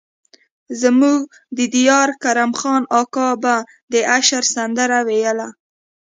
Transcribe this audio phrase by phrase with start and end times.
[0.81, 1.19] زموږ
[1.57, 3.55] د ديار کرم خان اکا به
[3.91, 5.47] د اشر سندره ويله.